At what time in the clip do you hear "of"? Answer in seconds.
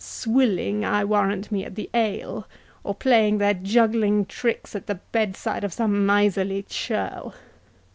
5.63-5.73